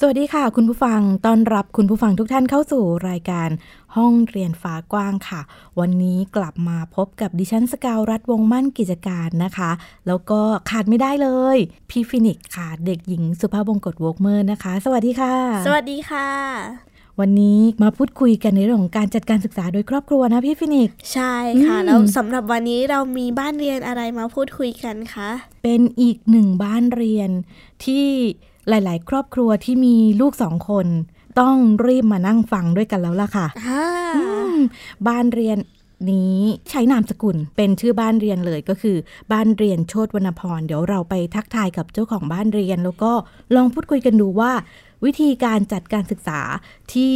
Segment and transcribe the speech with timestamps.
[0.00, 3.48] สวัสดีค่ะ คุณผู้ฟัง ต้อนรับคุณผู้ฟังทุกท่านเข้าสู่รายการ
[3.96, 5.40] ห้องเรียนฟ้ากว้างค่ะ
[5.80, 9.70] วันนี้กลับมาพบกับดิฉันสกาวรัฐวงมั่นกิจการนะคะ
[10.06, 11.58] แล้วก็ขาดไม่ได้เลย
[11.90, 15.34] พี่ฟินิกส์ค่ะ เด็กหญิงสุภาพบงกตวอกเมอร์นะคะ สวัสดีค่ะ
[15.66, 16.28] สวัสดีค่ะ
[17.20, 21.34] วันนี้มาพูดคุยกันในเรื่องของการจัดการศึกษาโดยครอบครัวนะพี่ฟินิกส์ใช่
[21.66, 25.30] ค่ะอืมแล้วสำหรับวันนี้เรามีบ้านเรียนอะไรมาพูดคุยกันคะ
[25.62, 27.30] เป็นอีกหนึ่งบ้านเรียน
[27.84, 28.06] ที่
[28.68, 30.86] หลาย ๆ ครอบครัวที่มีลูกสองคน
[31.40, 33.84] ต้องรีบมานั่งฟังด้วยกันแล้วล่ะค่ะอ่า
[34.16, 34.22] อื
[34.54, 34.56] ม
[35.08, 35.58] บ้านเรียน
[36.10, 36.38] นี้
[36.70, 38.96] ใช้นามสกุลเป็นชื่อบ้านเรียนเลยก็คือ
[39.32, 43.12] บ้านเรียนโชตวรรณพร เดี๋ยวเราไปทักทายกับเจ้าของบ้านเรียน แล้วก็
[43.54, 44.52] ลองพูดคุยกันดูว่า
[45.04, 46.40] วิธีการจัดการศึกษา
[46.92, 47.12] ที่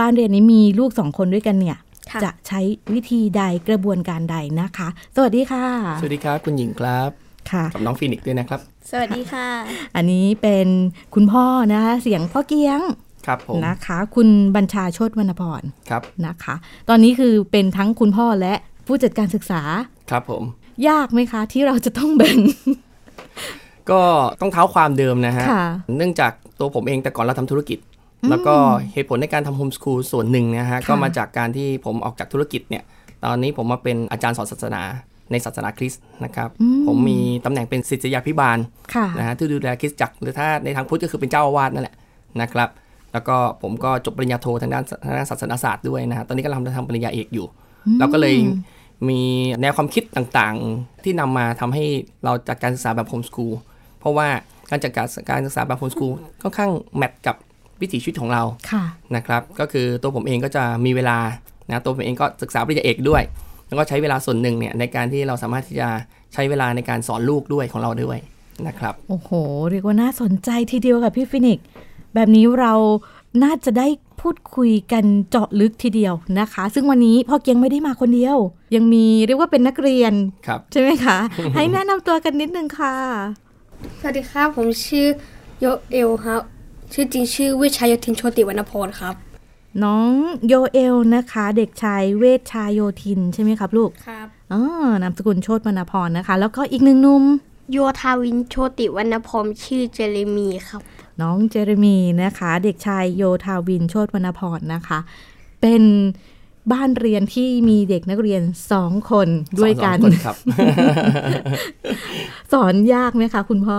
[0.00, 1.78] บ้านเรียนนี้มีลูกสองคนด้วยกันเนี่ย
[2.10, 2.60] ค่ะจะใช้
[2.94, 5.64] วิธีใดกระบวนการใดนะคะ สวัสดีค่ะ
[6.00, 7.10] สวัสดีครับ คุณหญิงครับ
[7.50, 8.60] ค่ะกับน้องฟินิกซ์ด้วยนะครับ
[8.90, 9.48] สวัสดีค่ะ
[9.96, 10.68] อันนี้เป็น
[11.14, 12.80] คุณพ่อนะคะเสียงพ่อเกียง
[13.26, 16.54] ครับผมนะคะ คุณบัญชาโชตวรรณพรครับนะคะ
[16.88, 18.54] ตอนนี้คือเป็นทั้งคุณพ่อและ
[18.86, 19.62] ผู้จัดการศึกษา
[20.10, 20.42] ครับผม
[20.88, 22.38] ยากไหมคะที่เราจะต้องแบ่ง
[23.90, 24.02] ก็
[24.40, 27.78] ต้องเท้าความเดิมนะฮะค่ะเนื่องจากตัวผมเองแต่ก่อนเราทำธุรกิจ
[28.30, 28.54] แล้วก็
[28.92, 32.82] เหตุผลในการทำโฮมสคูลส่วนหนึ่งนะฮะค่ะก็มาจากการที่ผมออกจากธุรกิจเนี่ย
[33.24, 34.82] ตอนนี้ผมมาเป็นอาจารย์สอนศาสนา
[35.30, 36.48] ในศาสนาคริสต์นะครับ
[36.86, 38.58] ผมมีตำแหน่งเป็นศิษยาพิบาล
[38.94, 41.96] ค่ะนะฮะที่ดูแลคริสตจักรหรือถ้าในทางพุทธก็คือเป็นเจ้าอาวาสนั่นแหละ
[42.40, 42.68] นะครับ
[43.12, 47.46] แล้วก็ผมก็จบปริญญาโททางด้านทางด้านศาสนศาสตร์ด้วยนะฮะตอนนี้กำลังทำปริญญาเอกอยู่
[47.98, 48.36] เราก็เลย
[49.08, 49.20] มี
[49.60, 51.84] แนวความคิดต่างๆ ที่นำมาทำให้
[52.24, 53.52] เราจัดการศึกษาแบบโฮมสคูล
[54.00, 54.28] เพราะว่า
[54.70, 56.12] การจัดการการศึกษาแบบโฮมสคูล
[56.42, 57.36] ค่อนข้างแมทกับ
[57.80, 58.84] วิถีชีวิตของเราค่ะ
[59.16, 61.18] นะครับ ก็คือตัวผมเองก็จะมีเวลา
[61.68, 63.22] นะตัวผมเองก็ศึกษาปริญญาเอกด้วย
[63.70, 65.88] แล้วก็ใช้เวลาส่วนหนึ่งเนี่ยในการที่เราสามารถที่จะ
[66.32, 68.18] ใช้เวลาในการสอนลูกด้วยของเราด้วย
[68.66, 69.30] นะครับ โอ้โห
[69.70, 71.66] เรียกว่าน่าสนใจทีเดียวกับพี่ฟินิกส์
[72.14, 72.72] แบบนี้เรา
[73.44, 73.86] น่าจะได้
[74.20, 78.36] พูดคุยกันเจาะลึกทีเดียวนะคะ ซึ่งวันนี้พ่อเกียงไม่ได้มาคนเดียว
[78.74, 80.12] ยังมีเรียกว่าเป็นนักเรียน
[80.46, 81.18] ครับใช่ไหมคะ
[81.54, 82.94] ให้แนะนำตัวกันนิดนึงค่ะ
[84.00, 85.06] สวัสดีครับผมชื่อ
[85.60, 86.40] โยเอลครับ
[86.92, 89.14] ชื่อจริงชื่อวิชัยโยธินโชติวรรณพรครับ
[89.84, 90.10] น้อง
[90.46, 94.60] โยเอลนะคะ เด็กชายเวชชายโยธินใช่ไหมครับลูก ครับอ๋อ
[95.02, 97.24] นามสกุลโชตวรรณพรนะคะ แล้วก็อีกหนึ่งหนุ่ม
[97.72, 100.82] โยธาวินโชติวรรณพรชื่อเจเรมีครับ
[101.20, 104.98] น้องเจเรมีนะคะ เด็กชายโยธาวินโชตวรรณพรนะคะ
[105.60, 105.82] เป็น
[106.72, 108.42] บ้านเรียนที่มีเด็กนักเรียน
[108.72, 110.36] สองคนด้วยกันสองคนครับ
[112.52, 113.78] สอนยากไหมคะคุณพ่อ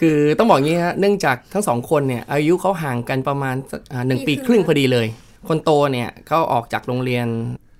[0.00, 5.06] คือต้องบอกงี้ฮะเนื่องจากทั้งสองคนเนี่ย อายุเขาห่างกันประมาณสักอ่าหนึ่งปีครึ่งพอดีเลย
[5.48, 7.26] คนโตเนี่ยเขาออกจากโรงเรียน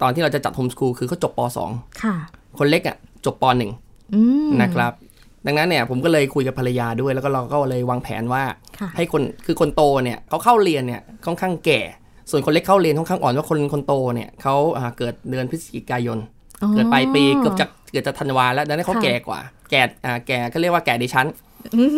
[0.02, 1.40] ตอนที่เราจะจัดโฮมสคูลคือเขาจบป
[2.02, 2.96] ค่ะ .2 คนเล็กอะ
[3.26, 4.92] จบป .1 อืมนะครับ
[5.46, 8.42] ดังนั้นเนี่ยผมก็เลยคุยกับภรรยาด้วย แล้วก็เราก็เลยวางแผนว่า
[8.78, 11.80] ค่ะให้คนคือคนโตเนี่ยเขาเข้าเรียนเนี่ยค่อนข้างแก่
[12.30, 16.18] ส่วนคนเล็กเข้าเรียนค่อนข้างอ่อนว่าคนคนโตเนี่ยเขาอ่าเกิดเดือนพฤศจิกายน
[16.62, 19.40] อ๋อเกิดปลายปีเกือบจะเกือบจะธันวาแล้วดังนั้นเขาค่ะแก่กว่า
[19.70, 21.26] แก่อ่าแก่ก็เรียกว่าแก่ในชั้น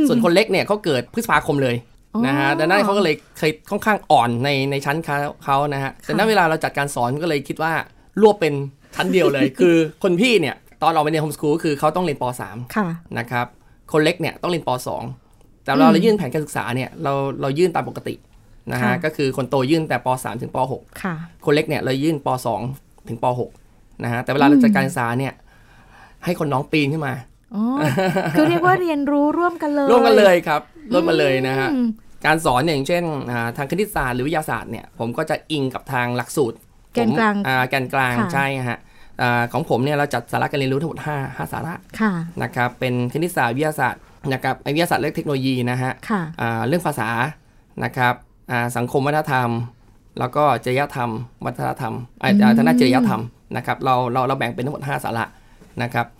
[0.09, 1.90] ส่วนคนเล็กเนี่ยเขาเกิดพฤษภาคมเลยอ๋อ
[2.27, 7.73] นะฮะดังนั้นเขาก็เลยเคยค่อนข้างอ่อนในในชั้นเขาเขานะฮะแต่นั้นเวลาเราจัดการสอนก็เลยคิดว่า
[8.21, 8.55] รวบเป็น
[8.97, 12.89] ชั้นเดียวเลย คือคนพี่เนี่ยตอนเราไปเรียนโฮมสคูลคือเขาต้องเรียนป .3 ค่ะ
[13.19, 13.47] นะครับ
[13.93, 14.71] คนเล็กเนี่ยต้องเรียนป
[15.17, 18.15] .2 แต่เราเรายื่นแผนการศึกษาเนี่ยเราเรายื่นตามปกติ
[18.73, 22.29] นะฮะค่ะก็คือคนโตยื่นแต่ป .3 ถึงป .6 ค่ะคนเล็กเนี่ยเรายื่นป
[22.69, 23.25] .2 ถึงป
[23.61, 25.33] .6 นะฮะแต่เวลาเราจัดการศึกษาเนี่ย
[26.25, 27.29] ให้คนน้องปีนขึ้นมาอ๋อ
[28.33, 30.61] คือเรียกว่าเรียนรู้ร่วมกันเลย ร่วมกันเลยครับ
[30.93, 31.89] ร่วมกันเลยนะฮะอืม
[32.27, 36.57] การสอนเนี่ยอย่างเช่นอ่าทางคณิตศาสตร์หรือวิทยาศาสตร์เนี่ย ผมก็จะอิงกับทางหลักสูตร
[36.95, 38.79] แกนกลางผมอ่าแกนกลางค่ะใช่ฮะ
[39.23, 44.01] อ่าของผมเนี่ยเราจัดสาระการเรียนรู้ทั้งหมด5 5สาระค่ะนะครับ เป็นคณิตศาสตร์วิทยาศาสตร์
[44.33, 47.09] นะครับวิทยาศาสตร์และเทคโนโลยีนะฮะค่ะอ่าเรื่องภาษา
[47.85, 48.15] นะครับ
[48.51, 49.49] อ่าสังคมวัฒนธรรม
[50.19, 51.11] แล้วก็จริยธรรม
[51.47, 53.23] วัฒนธรรมอ่าอ่าทางด้านจริยธรรม
[53.57, 55.25] นะครับเราเราเราแบ่งเป็นทั้งหมด 5 สาระ
[55.83, 56.20] นะครับอ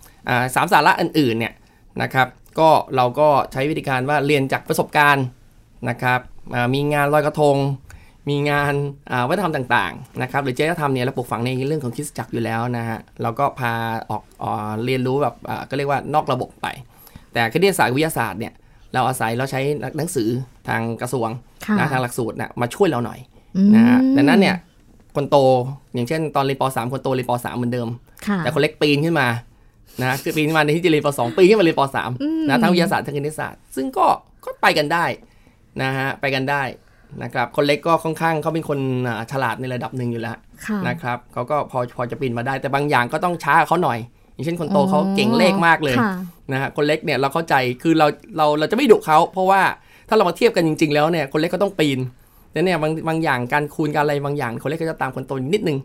[0.55, 1.53] สามสาระอื่นๆเนี่ย
[2.01, 2.27] นะครับ
[2.59, 5.25] ก็เราก็ใช้วิธีการว่าเรียนจากประสบการณ์
[5.89, 6.19] นะครับ
[6.55, 7.57] อ่ามีงานลอยกระทง
[8.29, 8.73] มีงาน
[9.11, 13.73] อ่าวัฒนธรรมต่างๆนะครับหรือจริยธรรมเนี่ยเราปลูกฝังในเรื่องของคริสตจักรอยู่แล้วนะฮะเราก็พา
[14.09, 16.67] ออกเออเรียนรู้แบบอ่าก็เรียกว่านอกระบบไป
[17.33, 18.53] แต่คณิตศาสตร์วิทยาศาสตร์เนี่ย
[18.93, 19.61] เราอาศัยเราใช้
[19.97, 20.29] หนังสือ
[20.67, 21.29] ทางกระทรวง
[21.65, 23.19] ค่ะนะทางหลักสูตรนะมาช่วยเราหน่อย
[23.57, 24.55] อืมนะฮะดังนั้นเนี่ย
[25.15, 25.37] คนโต
[25.93, 27.87] อย่างเช่นตอนเรียนป .3 คนโตเรียนป .3 เหมือนเดิม
[28.27, 29.27] ค่ะแต่คนเล็กปีนขึ้นมา
[29.99, 34.07] นะคือปีนมาในที่จะเรียนปสองปีขึ้นมาเรียนปสามอืมนะทั้งวิทยาศาสตร์ทั้งคณิตศาสตร์ ซึ่งก็
[34.45, 35.05] ก็ไปกันได้
[35.81, 36.63] นะฮะไปกันได้
[37.23, 43.99] นะครับคนเล็กก็ค่อนข้างเขาเป็นคนอ่าฉลาดในระดับหนึ่งอยู่แล้วค่ะนะครับเขาก็พอพอจะปีนมาได้แต่บางอย่างก็ต้องช้าเขาหน่อย
[44.33, 46.13] อย่างเช่นคนโตเขาเก่งเลขมากเลยค่ะ
[46.51, 49.61] นะฮะคนเล็กเนี่ยเราเข้าใจคือเราเราเราจะไม่ดุเขาเพราะว่า
[50.09, 51.99] ถ้าเรามาเทียบกันจริง ๆ แล้วเนี่ยคนเล็กก็ต้องปีน
[52.51, 55.77] แต่เนี่ยบางบางอย่างการคูณการอะไรบางอย่าง คนเล็กก็จะตามคนโตนิดนึง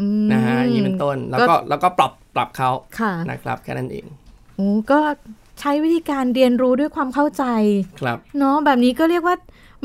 [0.00, 4.06] อืมนะฮะอย่างนี้เป็นต้นแล้วก็แล้วก็ปรับ ปรับเขาค่ะนะครับแค่นั้นเอง
[4.56, 5.00] โอ้ก็
[5.60, 7.44] ใช้วิธีการเรียนรู้ด้วยความเข้าใจ
[8.00, 9.36] ครับเนาะแบบนี้ก็เรียกว่า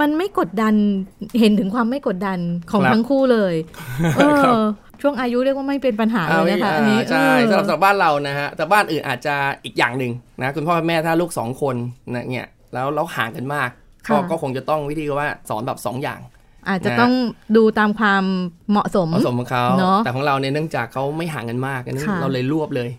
[0.01, 0.75] มันไม่กดดัน
[1.39, 2.39] เห็นถึงความไม่กดดัน
[2.71, 3.53] ของครับทั้งคู่เลย
[4.15, 4.63] เอครับอ
[5.01, 9.35] ช่วงอายุเรียกว่าไม่เป็นปัญหาเลยนะคะอันนี้ใช่เออสำหรับสำหรับบ้านเรานะฮะแต่บ้านอื่นอาจจะ
[9.65, 10.11] อีกอย่างหนึ่ง
[10.41, 11.75] นะคุณพ่อแม่ถ้าลูกสองคน
[12.13, 13.69] นะเนี่ยแล้วแล้วห่างกันมาก
[14.11, 16.19] ก็ค่ะก็คงจะต้องวิธีว่าสอนแบบสองอย่าง
[16.69, 17.13] อาจจะนะต้อง
[17.56, 18.24] ดูตามความ
[18.71, 22.89] เหมาะสมผสมของเขาเนอะแต่ของเราเนี่ยเนื่องจากเขาไม่ห่างกันมากอันนี้ค่ะเราเลยรวบเลย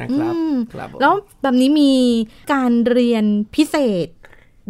[0.00, 1.92] นะครับอืมครับผมแล้วแบบนี้มี
[2.52, 3.76] การเรียนพิเศ
[4.06, 4.08] ษ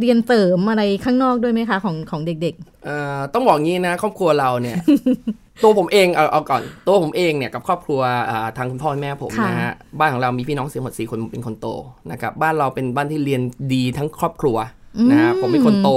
[0.01, 4.77] เรียนเสริมอะไรข้างนอกด้วยไหมคะของของเด็กเอ่อต้องบอกงี้นะ ครอบครัวเราเนี่ย
[5.63, 8.01] ตัวผมเองเอาเอาก่อน ตัวผมเองเนี่ยกับครอบครัว
[8.31, 11.69] อ่าทางคุณพ่อแม่ผมค่ะนะฮะบ้านของเรามีพี่น้องสี่คนสี่คนผมเป็นคนโต
[12.13, 13.43] นะครับบ้านเราเป็นบ้านที่เรียน
[13.75, 14.57] ดีทั้งครอบครัว
[15.11, 15.91] นะฮะผมเป็นคนโต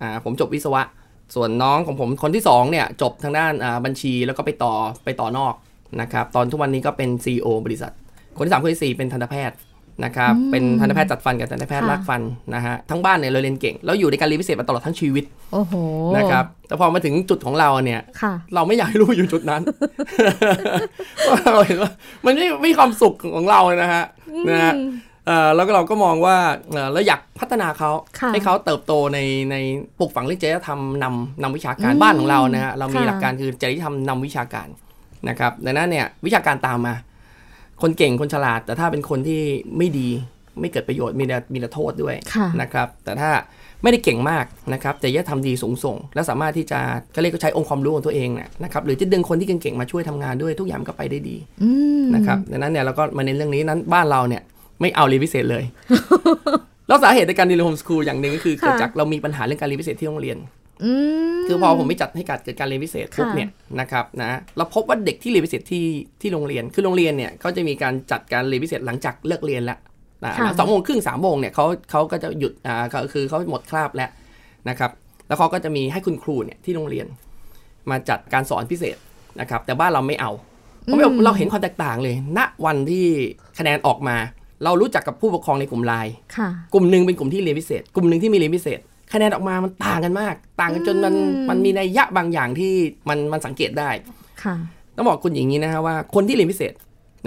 [0.00, 0.82] อ่าผมจบวิศวะ
[1.34, 4.72] ส่วนน้องของผมคนที่สองเนี่ยจบทางด้านอ่าบัญชีแล้วก็ไปต่อ
[5.04, 5.54] ไปต่อนอก
[6.00, 7.92] นะครับตอนทุกวันนี้ก็เป็น CEO บริษัท
[8.36, 9.56] คนที่สามคนที่สี่เป็นทันตแพทย์
[10.04, 12.22] นะครับเป็นทันตแพทย์จัดฟันกับทันตแพทย์ค่ะลากฟัน
[12.54, 15.74] นะฮะทั้งบ้านเนี่ยเราเรียนเก่ง แล้วอยู่ในการเรียนพิเศษมาตลอดทั้งชีวิตๆโอ้โห
[16.16, 19.62] นะครับแต่พอมาถึงจุดของเราเนี่ยค่ะเราไม่อยากให้ลูกอยู่จุดนั้น
[21.24, 21.92] เพราะเราเห็นว่า
[22.24, 24.04] มันไม่ไม่มีความสุขของเราเลยนะฮะ
[24.48, 24.80] นะฮะเอ่อ
[25.54, 26.36] แล้วก็เราก็มองว่า
[26.72, 27.90] เอ่อเราอยากพัฒนาเขา
[28.20, 29.18] ค่ะให้เขาเติบโตใน
[29.50, 29.56] ใน
[29.98, 34.68] ปลูกฝังเรื่องจริยธรรมนำนำวิชาการอืมบ้านของเรานะฮะเรามีค่ะหลักการคือจริยธรรมนำวิชาการ
[35.28, 36.94] นะครับดังนั้นเนี่ยวิชาการตามมา
[37.82, 39.40] คนเก่งคนฉลาด แต่ถ้าเป็นคนที่
[39.78, 40.08] ไม่ดี
[40.60, 43.30] ไม่เกิดประโยชน์มีแต่มีแต่โทษด้วยค่ะนะครับ แต่ถ้า
[43.82, 46.80] ไม่ได้เก่งมากนะครับแต่ยังทำดีสูงส่ง และสามารถที่จะ
[47.14, 51.70] ก็เรียกว่าใช้องค์ความรู้ของตัวเองเนี่ยนะครับหรือจะดึงคนที่เก่งๆมาช่วยทำงานด้วยทุกอย่างมันก็ไปได้ดีอื
[52.02, 54.42] มนะครับดังนั้นเนี่ยเราก็มาเน้นเรื่องนี้นั้นบ้านเราเนี่ย
[54.80, 55.64] ไม่เอาเรียนพิเศษเลย
[56.88, 60.36] แล้วสาเหตุในการเรียนโฮมสคูลอย่างหนึ่งก็คือค่ะเกิดจากเรามีปัญหาเรื่องการเรียนพิเศษที่โรงเรียน
[60.84, 60.90] อื
[61.36, 63.50] มคือพอผมไม่จัดให้การเกิดการเรียนพิเศษปุ๊บค่ะเนี่ย
[63.80, 65.86] นะครับนะเราพบว่าเด็กที่เรียนพิเศษที่
[66.20, 69.78] ที่โรงเรียนคือโรงเรียนเนี่ยเขาจะมีการจัดการเรียนพิเศษหลังจากเลิกเรียนแล้ว
[70.24, 74.10] นะค่ะสองโมงครึ่งสามโมงเนี่ยเขาเขาก็จะหยุดอ่าก็คือเขาหมดคาบแล้ว
[74.68, 74.90] นะครับ
[75.28, 77.06] แล้วเขาก็จะมีให้คุณครูเนี่ยที่โรงเรียน
[77.90, 78.96] มาจัดการสอนพิเศษ
[79.40, 80.30] นะครับ แต่บ้านเราไม่เอา
[80.82, 83.04] เพราะเราเราเห็นความแตกต่างเลย ณวันที่
[83.58, 84.16] คะแนนออกมา
[84.64, 88.78] เรารู้จักกับผู้ปกครองในกลุ่มไลน์ค่ะกลุ่มหนึ่งเป็นกลุ่มที่เรียนพิเศษ กลุ่มหนึ่งที่ไม่เรียนพิเศษ
[89.12, 92.72] คะแนนออกมามันต่างกันมาก ต่างกันจนมันอืมมันมีนัยยะบางอย่างที่
[93.08, 93.90] มันมันสังเกตได้
[94.42, 94.54] ค่ะ
[94.96, 96.72] ต้องบอกคุณอย่างนี้นะฮะว่าคนที่เรียนพิเศษ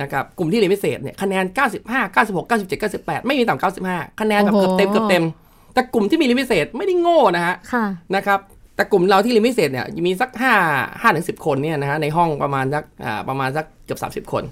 [0.02, 1.46] นะครับกลุ่มที่เรียนพิเศษเนี่ยคะแนน
[1.82, 5.26] 95 96 97 98 ไม่มีต่ำ95 คะแนนแบบโอ้เกือบโหเต็มเกือบเต็ม
[5.74, 7.86] แต่กลุ่มที่มีเรียนพิเศษไม่ได้โง่นะฮะค่ะ
[8.16, 8.40] นะครับ
[8.76, 10.30] แต่กลุ่มเราที่เรียนพิเศษเนี่ยมีสัก
[10.66, 14.44] 5 5ถึง10 คนเนี่ยนะฮะในห้องประมาณสักอ่าประมาณสักเกือบ30 คน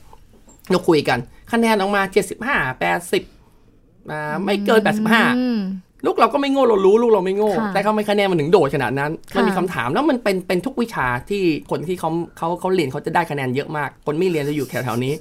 [0.71, 1.19] เราคุยกัน
[1.51, 2.01] คะแนนออกมา
[2.41, 5.59] 75 80อ่าไม่เกิน 85อืม
[6.05, 15.13] ลูกเราก็ไม่โง่เรารู้ลูกเราไม่โง่ค่ะแต่ทำไมคะแนนมันถึงโดดขนาดนั้นค่ะมันมีคำถามแล้วมันเป็นเป็นทุกวิชาที่คนที่เขาเขาเขาเรียนเขาจะได้คะแนนเยอะมาก คนไม่เรียนจะอยู่แถวๆนี้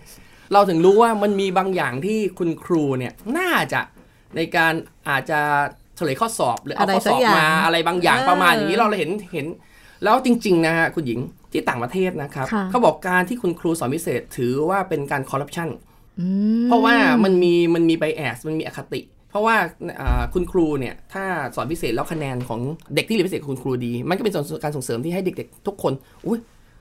[0.52, 3.80] เราถึงรู้ว่ามันมีบางอย่างที่คุณครูเนี่ยน่าจะ
[4.36, 4.72] ในการ
[5.08, 5.40] อาจจะ
[5.96, 9.46] เฉลยข้อสอบหรือเอาอะไรข้อสสัอกบอย่างมาอะไรบางอย่างเออประมาณอย่างนี้เราเลยเห็นเห็น
[10.04, 11.20] แล้วจริง ๆ นะฮะคุณหญิง
[11.52, 15.93] ที่ต่างประเทศนะครับค่ะเขาบอกการที่คุณครูสอนพิเศษถือว่าเป็นการคอร์รัปชันอืม
[16.64, 16.94] เพราะว่า
[17.24, 19.56] มันมีมันมีไบแอสมันมีอคติ เพราะว่า
[20.00, 22.60] อ่าคุณครูเนี่ยถ้าสอนพิเศษแล้วคะแนนของ
[22.94, 25.92] เด็กที่เรียนพิเศษกับคุณครูดี มันก็เป็นส่วนการส่งเสริมที่ให้เด็กๆ ทุกคน
[26.26, 26.38] อุ้ย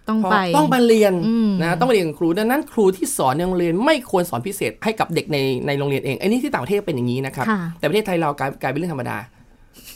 [0.09, 5.37] ต้องพอไปต้องไปเรียนอืมนะต้องไปเรียนกับครูดังนั้นครูที่สอนในโรงเรียนไม่ควรสอนพิเศษให้กับเด็กใน
[5.67, 9.17] ในโรงเรียนเองไอ้นี่ที่ต่างประเทศเป็นอย่างนี้นะครับค่ะแต่ประเทศไทยเรากลายกลายเป็นเรื่องธรรมดา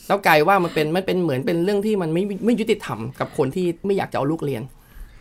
[0.07, 4.61] แล้วกลายว่ามันเป็นมันเป็นเหมือนเป็นเรื่องที่มันไม่ไม่ยุติธรรมกับคนที่ไม่อยากจะเอาลูกเรียน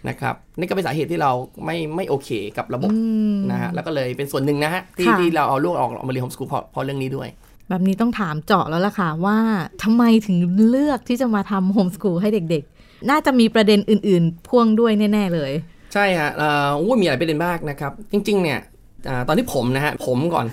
[0.09, 1.33] นะครับนี่ก็เป็นสาเหตุที่เรา
[1.65, 2.99] ไม่ไม่โอเคกับระบบอื
[3.33, 7.29] มนะฮะแล้วก็เลยเป็นส่วนหนึ่งนะฮะที่ค่ะที่เราเอาลูกออกมาเรียนโฮมสกูลเพราะเพราะเรื่องนี้ด้วย
[7.69, 9.39] แบบนี้ต้องถามเจาะแล้วล่ะค่ะว่า
[9.83, 10.37] ทำไมถึง
[10.69, 15.53] เลือกที่จะมาทำโฮมสกูลให้เด็กๆ น่าจะมีประเด็นอื่นๆ พ่วงด้วยแน่ ๆ เลย
[15.93, 18.61] ใช่ฮะเอ่ออู้มีหลายประเด็นมากนะครับ จริง ๆ เนี่ย
[19.09, 20.47] อ่าตอนที่ผมนะฮะผมก่อน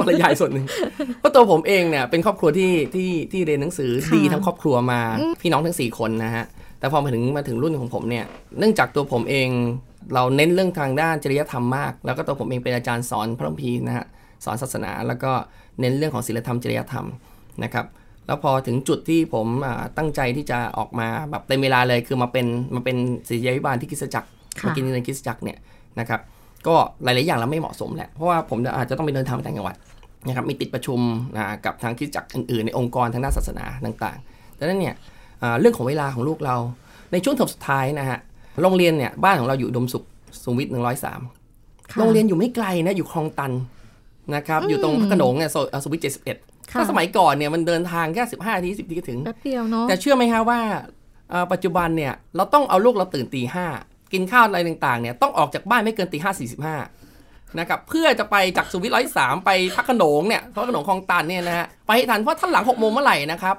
[0.00, 0.66] ภรรยายส่วนหนึ่ง
[1.18, 5.00] เพราะตัวผมเองเนี่ยเป็นครอบครัวที่ที่ที่เรียนหนังสือค่ะดีทั้งครอบครัวมา
[5.40, 6.44] พี่น้องทั้ง 4 คนนะฮะ
[6.80, 8.24] แต่พอมาถึงมาถึงรุ่นของผมเนี่ย
[8.58, 9.48] เนื่องจากตัวผมเอง
[10.14, 14.06] เราเน้นเรื่องทางด้านจริยธรรมมาก แล้วก็ตัวผมเองเป็นอาจารย์สอนพระคัมภีร์นะฮะ
[14.44, 15.32] สอนศาสนา แล้วก็
[15.80, 17.06] เน้นเรื่องของศีลธรรมจริยธรรม
[17.64, 17.86] นะครับ
[18.26, 22.96] แล้วพอถึงจุดที่ผมอ่าตั้งใจที่จะออกมาแบบเต็มเวลาเลยคือมาเป็นมาเป็น
[23.28, 25.58] ศิษยาภิบาลที่คริสตจักรค่ะมากินในคริสตจักรเนี่ย
[26.00, 26.20] นะครับ
[26.66, 29.76] ก็หลาย ๆ อย่างเราไม่เหมาะสมแหละเพราะว่าผมอาจจะต้องไปเดินทางไปต่างจังหวัด
[30.26, 31.00] นะครับมีติดประชุม
[31.36, 35.19] นะกับทางคริสตจักรอื่น ๆ ในองค์กรทางด้านศาสนาต่าง ๆ ดังนั้นเนี่ยอ่า
[35.60, 36.56] เรื่องของเวลาของลูกเรา
[37.12, 38.18] ในช่วงเทอมสุดท้ายนะฮะ
[38.62, 40.04] โรงเรียนเนี่ยบ้านของเราอยู่อุดมสุข
[40.42, 41.20] สุขุมวิทหนึ่งร้อยสาม
[41.90, 43.52] ค่ะโรงเรียนอยู่ไม่ไกลนะอยู่คลองตัน
[44.34, 46.36] นะครับอยู่ตรงพระโขนงเนี่ยโซอ่าสุขุมวิทเจ็ดสิบเอ็ด
[46.70, 50.60] ค่ะถ้าสมัยก่อนเนี่ยมันเดินทางแค่สิบห้าทีสิบทีก็ถึงแป๊บเดียวเนาะแต่เชื่อไหมฮะว่า
[51.30, 53.66] เอ่อปัจจุบันเนี่ยเราต้องเอาลูกเราตื่นตีห้า
[54.12, 56.76] กินข้าวอะไรต่างๆเนี่ยต้องออกจากบ้านไม่เกินตีห้าสี่สิบห้า
[57.58, 63.56] นะครับเพื่อจะไปจากสุวิทร้อยสามไปพักขนงเนี่ยพระโขนงคลองตันเนี่ยนะฮะไปให้ทันเพราะถ้าหลังหกโมงเมื่อไหร่นะครับ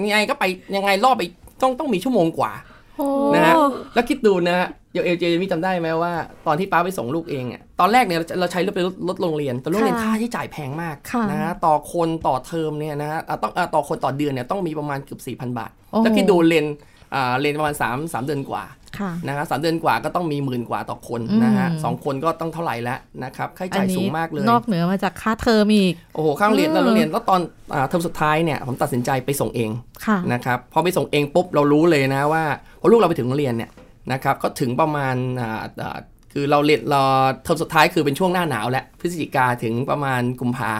[0.00, 0.44] ยังไงก็ไป
[0.76, 1.22] ยังไงรอบไป
[1.62, 2.52] ต้องต้องมีชั่วโมงกว่า
[2.96, 3.54] โอ้นะฮะ
[3.94, 6.12] แล้วคิดดูนะฮะเดี๋ยวเอลเจมีจำได้ไหมว่า
[6.46, 17.01] ตอนที่ป้าไปส่งลูกเองอะตอนแรกเนี่ยเราเราใช้รถเป็นรถรถโรงเรียนแต่โรงเรียนค่าใช้จ่ายแพงมากค่ะนะฮะต่อคนต่อเทอมเนี่ยนะฮะอะต้องอะต่อคนต่อเดือนเนี่ยต้องมีประมาณเกือบสี่พันบาทโอ้แล้วคิดดูเรียนอ่า
[17.40, 18.64] เรียนประมาณ 3 3 เดือนกว่า
[18.98, 27.40] ค่ะนะครับสามเดือนกว่าก็ต้องมีหมื่นกว่าต่อคนนะฮะอืมสองคนก็ต้องเท่าไหร่แล้วนะครับค่าใช้จ่ายสูงมากเลย นอกเหนือมาจากค่าเทอมอีก โอ้โหข้างเรียนเออตอนโรงเรียนแล้วตอน
[27.74, 29.70] อ่าเทอมสุดท้ายเนี่ยผมตัดสินใจไปส่งเอง
[30.06, 32.44] ค่ะนะครับพอไปส่งเองปุ๊บเรารู้เลยนะว่า
[32.80, 33.70] พอลูกเราไปถึงโรงเรียนเนี่ย
[34.12, 35.98] นะครับก็ถึงประมาณอ่าอ่า
[36.32, 37.00] คือเราเรียนเรา
[37.44, 40.72] เทอมสุดท้ายคือเป็นช่วงหน้าหนาวแล้วพฤศจิกาถึงประมาณกุมภา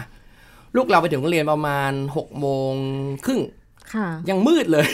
[0.77, 2.73] ลูกเราไปถึงโรงเรียนประมาณ6กโมง
[3.27, 3.41] ครึ่ง
[3.95, 4.87] ค่ะยังมืดเลย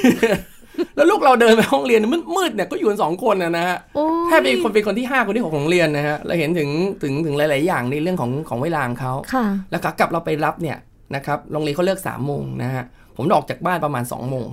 [0.97, 6.69] แล้วลูกเราเดินไปห้องเรียนมืดมืดๆเนี่ยก็อยู่กันสองคนนะนะฮะโอ้ยแทบเป็นคนเป็นคนที่5คนที่6ของโรงเรียนนะฮะเราเห็นถึง
[7.03, 10.77] ถึงถึงหลาย ๆ อย่างในเรื่องของของเวลาของเขาค่ะแล้วก็กลับเราไปรับเนี่ย
[11.15, 12.85] นะครับโรงเรียนเขาเลิก3ามโมงนะฮะ
[13.17, 14.49] ผมออกจากบ้านประมาณ2องโมง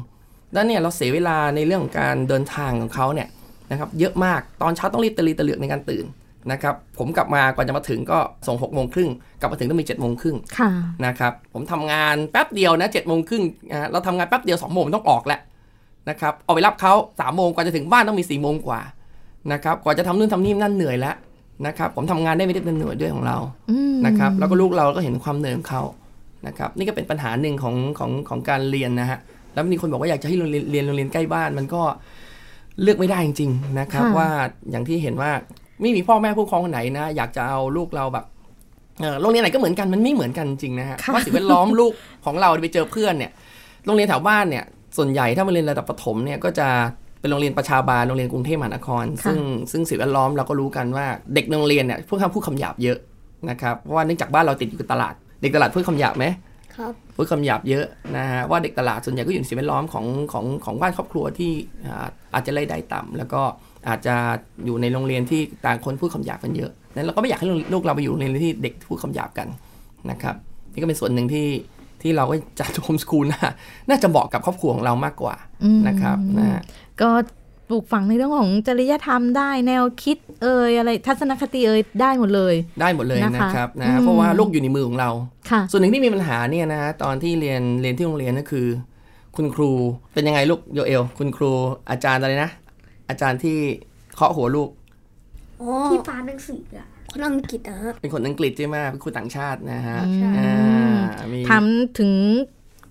[0.53, 3.27] แล้วเนี่ยเราเสียเวลาในเรื่องของการเดินทางของเขาเนี่ย
[3.71, 6.05] นะครับเยอะมากตอนเช้าต้องรีบตะลีตะเหลือกในการตื่น
[6.51, 8.17] นะครับผมกลับมากว่าจะมาถึงก็
[8.47, 10.69] ส่ง6กโมงครึ่งกลับมาถึงต้องมี7จ็ดโมงครึ่งค่ะ
[11.05, 15.39] นะครับผมทำงานแป๊บเดียวนะเจ็ดโมงครึ่งอ่าเราทำงานแป๊บเดียว2องโมงต้องออกแล้ว
[16.09, 18.81] นะครับออกไปรับเขา3ามโมงกว่าจะถึงบ้านต้องมี4ี่โมงกว่า
[19.53, 21.15] นะครับกว่าจะทำนู่นทำนี่นั่นเหนื่อยแล้ว
[21.67, 23.37] นะครับ ผมทำงานได้ไม่ได้เป็นหน่วยด้วยของเรา
[23.71, 25.83] อืมนะครับ แล้วก็ลูกเราก็เห็นความเหนื่อยของเขา
[26.47, 29.19] นะครับ นี่ก็เป็นปัญหาหนึ่งของของของการเรียนนะฮะ
[29.53, 31.81] แล้วมีคนบอกว่าอยากจะให้โรงเรียนเรียนโรงเรียนใกล้บ้านมันก็
[32.81, 34.27] เลือกไม่ได้จริง ๆนะครับค่ะว่า
[34.71, 35.31] อย่างที่เห็นว่า
[35.81, 38.25] ไม่มีพ่อแม่ผู้ปกครองคนไหนนะ อยากจะเอาลูกเราแบบ
[39.01, 41.93] เออโรงเรียนไหนก็เหมือนกันมันไม่เหมือนกันจริงนะฮะค่ะว่าสิ่งแวดล้อมลูก
[42.25, 43.31] ของเราไปเจอเพื่อนเนี่ย
[43.85, 44.63] โรงเรียนแถวบ้านเนี่ย
[44.97, 46.67] ส่วนใหญ่ถ้ามาเรียนระดับประถมเนี่ยก็จะ
[47.21, 49.39] เป็นโรงเรียนประชาบาลโรงเรียนกรุงเทพมหานคร ซึ่ง
[49.71, 52.97] ซึ่งสิ่งแวดล้อมเราก็รู้กันว่าเด็กในโรงเรียนเนี่ยพวกเขาพูดคำหยาบเยอะ
[53.49, 56.25] นะครับเพราะว่าเนื่องจากบ้านเราติดอยู่กับตลาด เด็กตลาดพูดคำหยาบไหม
[56.75, 57.85] ครับพูดคำหยาบเยอะ
[58.17, 61.51] นะฮะว่าเด็กตลาดส่วนใหญ่ก็อยู่ในสิ่งแวดล้อมของของของบ้านครอบครัวที่
[61.85, 63.41] อ่าอาจจะรายได้ต่ำแล้วก็
[63.87, 64.15] อาจจะ
[64.65, 69.47] อยู่ในโรงเรียนที่ต่างคนพูดคำหยาบกันเยอะนั้นเราก็ไม่อยากให้ลูกเราไปอยู่โรงเรียนที่เด็กพูดคำหยาบกัน
[70.11, 70.35] นะครับ
[70.73, 71.47] นี่ก็เป็นส่วนหนึ่งที่
[72.05, 73.41] ที่เราก็จัดโฮมสคูลน่า
[73.89, 76.61] น่าจะเหมาะกับครอบครัวของเรามากกว่าอืมนะครับนะฮะ
[77.01, 77.09] ก็
[77.69, 85.09] ปลูกฝังในเรื่องของจริยธรรมได้แนวคิดเอ่ยอะไรทัศนคติเอ่ยได้หมดเลย ได้หมดเลยนะคะนะครับนะอืมเพราะว่าลูกอยู่ในมือของเรา
[85.49, 88.67] ค่ะส่วนหนึ่งที่มีปัญหาเนี่ยนะตอนที่เรียนเรียนที่โรงเรียนก็คือ
[89.35, 89.71] คุณครู
[90.13, 91.51] เป็นยังไงลูกโยเอล คุณครู
[91.89, 92.51] อาจารย์อะไรนะ
[93.09, 93.57] อาจารย์ที่
[94.15, 94.69] เคาะหัวลูก
[95.61, 101.65] อ๋อที่ฟ้าหนังสืออะ คนอังกฤษนะฮะเป็นคนอังกฤษใช่ไหมเป็นครูต่างชาตินะฮะอืมอ่ามีถาม
[101.99, 102.11] ถึง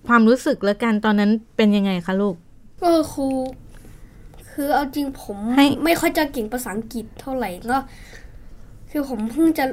[0.07, 2.35] ความรู้สึกแล้วกันตอนนั้นเป็นยังไงคะลูก
[2.81, 3.27] ก็ครู
[4.51, 7.77] คือเอาจริงผมให้ไม่ค่อยจะเก่งภาษาอังกฤษเท่าไหร่ก็
[8.91, 9.65] คือผมเพิ่งจะ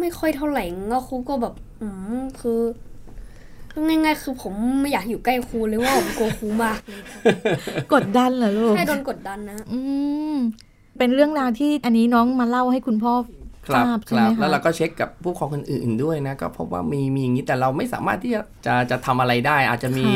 [0.00, 2.60] ไม่ค่อยเท่าไหร่ก็ครูก็แบบ อืมคือ
[3.70, 7.22] คือง่ายๆ คือผมไม่อยากอยู่ใกล้ครูเลยว่าผมกลัวครูมากเลยครับ
[7.94, 9.80] กดดันเหรอลูกใช่โดนกดดันนะ อื
[10.34, 10.36] ม
[10.98, 13.32] เป็นเรื่องราวที่อันนี้น้องมาเล่าให้คุณพ่อครั
[13.68, 20.08] ทบราบคใช่ไหรัมบคะแล้วเราก็เช็คกับผู้ปกครองคนอื่นๆด้วยนะ ก็พบว่ามีมีอย่างนี้แต่เราไม่สามารถที่จะจะจะทำอะไรได้ อาจจะมี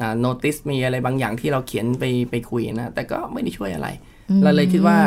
[0.00, 3.88] อ่า notice มีอะไรบางอย่างที่เราเขียนไปไปคุยนะ แต่ก็ไม่ได้ช่วยอะไร
[4.42, 4.98] เราเลยคิดว่า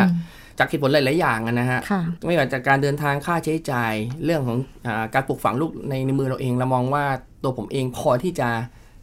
[0.59, 3.93] จากเหตุผลหลาย ๆ อย่างอะนะฮะค่ะไม่ว่าจากการเดินทางค่าใช้จ่าย
[4.25, 7.05] เรื่องของอาการปลูกฝังลูกในในมือเราเอง เรามองว่า
[7.43, 8.49] ตัวผมเองพอที่จะ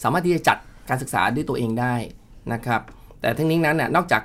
[0.02, 0.58] สามารถที่จะจัด
[0.88, 1.94] การศึกษาด้วยตัวเองได้
[2.52, 2.80] นะครับ
[3.20, 4.22] แต่ทั้งนี้นั้นน่ะนอกจาก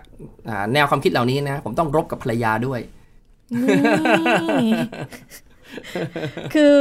[0.50, 2.97] อ่าแนวความคิดเหล่านี้นะ ผมต้องรบกับภรรยาด้วยนี่
[6.54, 6.76] คือ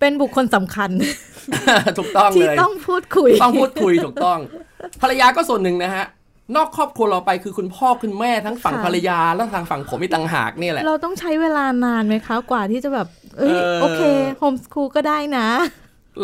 [0.00, 0.90] เป็นบุคคลสำคัญ
[1.98, 4.38] ถูกต้องที่เลยต้องพูดคุย ต้องพูดคุยถูกต้อง
[5.00, 6.04] ภรรยาก็ส่วนหนึ่งนะฮะ
[6.56, 14.02] นอกครอบครัวเราไปคือคุณพ่อคุณแม่ทั้งฝั่งค่ะภรรยาและทางฝั่งผมอีกต่างหากเนี่ยแหละ เราต้องใช้เวลานานไหมคะกว่าที่จะแบบ เอ้ยเออโอเค
[14.38, 15.48] โฮมสคูลก็ได้นะ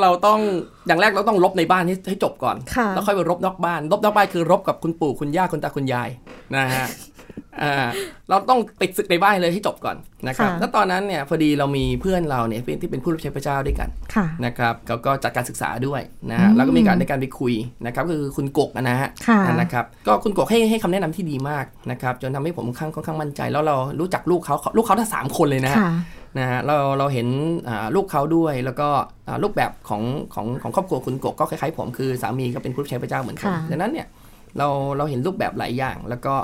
[0.00, 0.40] เราต้อง
[0.86, 6.10] อย่างแรกเราต้องรบในบ้านให้ให้จบก่อนค่ะแล้วค่อยไปรบนอกบ้านรบนอกบ้านคือรบกับคุณปู่คุณย่าคุณตาคุณยาย
[6.56, 6.86] นะฮะอ่า
[8.30, 9.96] เราต้องปิดศึกในบ้านเลยให้จบก่อน
[10.28, 16.00] นะครับค่ะแล้วตอนนั้นเนี่ยพอดีเรามีเพื่อนเราเนี่ยที่เป็นผู้รับใช้พระเจ้าด้วยกันค่ะนะครับเขาก็จัดการศึกษาด้วย
[16.30, 17.54] นะฮะอืมแล้วก็มีการในการไปคุย
[17.86, 25.92] นะครับก็คือคุณกกนะฮะค่ะนะครับก็คุณกกให้ให้คำแนะนำที่ดีมากนะครับจนทำให้ผมค่อนข้างค่อนข้างมั่นใจ แล้วเรารู้จักลูกเขาลูกเขาทั้งสามคนเลยนะฮะค่ะ
[26.38, 27.26] นะฮะเราเราเห็น
[27.68, 28.88] อ่าลูกเขาด้วยแล้วก็
[29.28, 30.02] อ่ารูปแบบของ
[30.34, 34.06] ของของครอบครัวคุณกกก็คล้ายๆผมคือสามีก็เป็นผู้รับใช้พระเจ้าเหมือนกันค่ะดังนั้นเนี่ย
[34.58, 36.34] เราเราเห็นรูปแบบหลายอย่างแล้วก็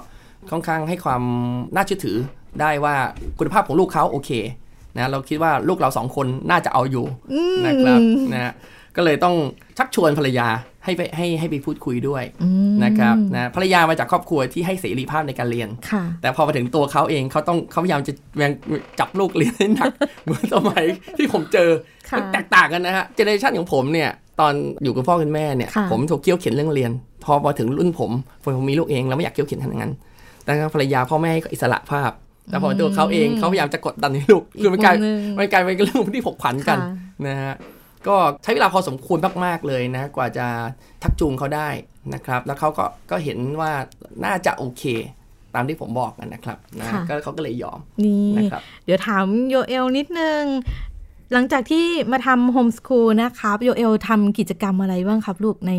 [0.50, 1.23] ค่อนข้างให้ความ
[1.75, 2.16] น่าเชื่อถือ
[2.61, 2.94] ได้ว่า
[3.38, 4.30] คุณภาพของลูกเขาโอเค
[4.97, 8.00] นะเราคิดว่าลูกเราสองคนน่าจะเอาอยู่อืมนะครับ
[8.32, 8.52] นะฮะ
[8.97, 9.35] ก็เลยต้อง
[9.78, 10.49] ชักชวนภรรยา
[10.85, 18.52] ให้ไปให้ให้ไปพูดคุยด้วยอืมนะครับนะภรรยามาจากครอบครัวที่ให้เสรีภาพในการเรียนค่ะแต่พอมาถึงตัวเขาเองเขาต้องเขาพยายามจะแรง
[18.99, 19.90] จับลูกเรียนให้หนัก
[20.25, 20.85] เหมือนสมัย
[21.18, 21.70] ที่ผมเจอ
[22.11, 24.52] ค่ะมันแตกต่างกันนะฮะ generation ของผมเนี่ยตอน
[24.85, 26.92] อยู่กับพ่อคุณแม่เนี่ยค่ะผมถูกเคี่ยวเข็นเรื่องเรียน
[27.25, 28.11] พอมาถึงรุ่นผม
[28.42, 29.92] ผมผมมีลูกเองแล้วไม่อยากเคี่ยวเข็นทางนั้น
[30.59, 32.11] แต่ภรรยาพ่อแม่ให้อิสระภาพ
[32.50, 37.54] แต่พอตัวเขาเองเขาพยายามจะกดดันให้ลูกคือมันกลายอีกมุมหนึ่งมันกลายเป็นเรื่องที่ผกผันกันค่ะนะฮะ
[38.07, 40.47] ก็ใช้เวลาพอสมควรมากๆเลยนะ กว่าจะ
[41.02, 41.69] ทักจูงเขาได้
[42.14, 43.73] นะครับ แล้วเขาก็ก็เห็นว่า
[44.25, 44.83] น่าจะโอเค
[45.54, 50.42] ตามที่ผมบอกกันนะครับนะค่ะก็เขาก็เลยยอมนี่นะครับเดี๋ยวถามโยเอลนิดนึง
[51.33, 55.73] หลังจากที่มาทำโฮมส o ูลนะครับโยเอลทำกิจกรรมอะไรบ้างครับลูกใน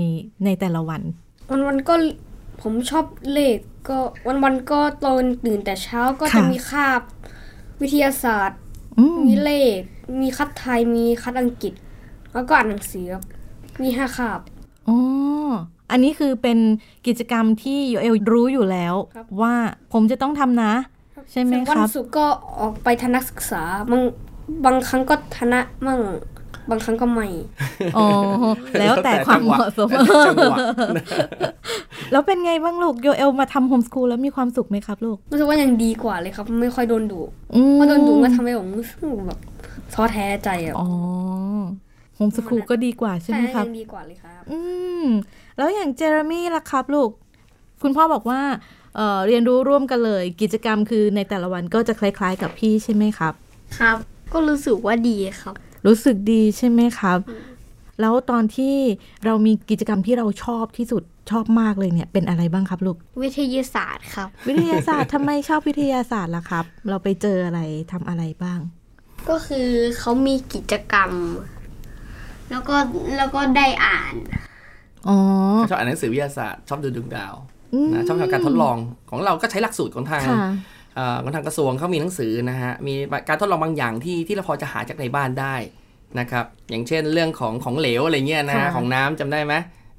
[0.46, 1.02] ในแต่ละวัน
[1.50, 1.96] วันวันๆก็
[2.62, 3.58] ผมชอบเลข
[3.90, 7.02] ก็วันวันๆก็ตอนตื่นแต่เช้าก็ค่ะจะมีคาบ
[7.82, 8.60] วิทยาศาสตร์
[9.00, 9.80] อืมมีเลข
[10.22, 11.74] มีคัดไทย มีคัดอังกฤษ
[12.34, 13.24] แล้วก็อ่านหนังสือครับ
[13.82, 14.40] มีห้าคาบ
[14.88, 14.98] อ๋อ
[15.92, 16.60] อันนี้คือเป็น
[17.08, 19.54] กิจกรรมที่โยเอลรู้อยู่แล้วครับว่า
[19.94, 20.74] ผมจะต้องทำนะ
[21.32, 22.26] ใช่ไหมส่วนควันรับศุกร์ก็
[22.60, 24.02] ออกไปทัศนศึกษาบาง
[24.66, 26.00] บางครั้งก็ทนะมั่ง
[26.72, 27.28] บางครั้งก็ไม่
[27.98, 28.08] อ๋อ
[28.80, 30.58] แล้วแต่ความเหมาะสมแล้วแต่จังหวะ
[32.12, 37.22] แล้วเป็นไงบ้างลูกโยเอลมาทำโฮมส o ูลแล้วมีความสุขไหมครับลูกรู้สึกว่ายังดีกว่าเลยครับ ไม่ค่อยโดนดุ
[37.56, 38.98] อืมเพราะโดนดุก็ทำให้ผมรู้สึก
[39.28, 39.40] แบบ
[39.94, 40.88] ท้อแท้ใจอะอ๋อ
[42.16, 44.60] โฮมส o ูลก็ดีกว่าใช่ไหมครับยังดีกว่าเลยครับ อื
[45.04, 45.06] ม
[45.58, 47.10] แล้วอย่างเจอร์มี่ล่ะครับลูก
[47.82, 48.42] คุณพ่อบอกว่า
[48.96, 53.34] เอ่อเรียนรู้ร่วมกันเลย กิจกรรมคือในแต่ละวันก็จะคล้าย ๆ กับพี่ใช่ไหมครับ
[53.80, 53.98] ครับ
[54.34, 57.20] ก็รู้สึกว่าดีครับ รู้สึกดีใช่ไหมครับ
[58.02, 58.76] แล้วตอนที่
[59.26, 67.60] เรามีกิจกรรมที่เราชอบที่สุดชอบมากเลยเนี่ย เป็นอะไรบ้างครับลูก วิทยาศาสตร์ครับ วิทยาศาสตร์ทำไมชอบวิทยาศาสตร์ล่ะครับ เราไปเจออะไร
[67.92, 68.60] ทำอะไรบ้าง
[69.30, 69.68] ก็คือ
[70.00, 71.12] เขามีกิจกรรม
[72.52, 72.76] แล้วก็
[73.18, 74.14] แล้วก็ได้อ่าน
[75.08, 75.18] อ๋อ
[75.70, 77.34] ชอบอ่านหนังสือวิทยาศาสตร์ชอบดูดวงดาว
[77.74, 78.78] อืมนะชอบทำการทดลอง
[79.10, 80.24] ของเราก็ใช้หลักสูตรของทาง
[80.92, 82.94] ค่ะเอ่อของทางกระทรวงเขามีหนังสือนะฮะ มี
[83.28, 85.56] การทดลองบางอย่างที่ที่เราพอจะหาจากในบ้านได้
[86.20, 89.54] นะครับ อย่างเช่นเรื่องของของเหลวอะไรเงี้ยนะฮะค่ะของน้ำจำได้ไหม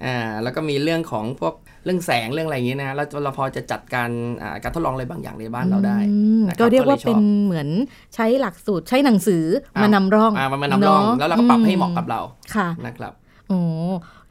[0.05, 4.11] อ่า แล้วก็มีเรื่องของพวกเรื่องแสงเรื่องอะไรอย่างเงี้ยนะฮะเราเราพอจะจัดการ
[4.42, 7.68] อ่าการทดลองอะไรบางอย่างในบ้านเราได้อืมนะครับก็เรียกว่าก็เลยชอบเป็นเหมือน
[8.14, 9.44] ใช้หลักสูตรใช้หนังสือ
[9.83, 12.20] มานำร่องอ่ามานำร่องนะแล้วเราก็ปรับให้เหมาะกับเรา
[12.55, 13.12] ค่ะ นะครับ
[13.48, 13.59] โอ้